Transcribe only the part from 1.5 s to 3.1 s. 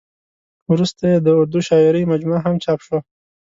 شاعرۍ مجموعه هم چاپ شوه.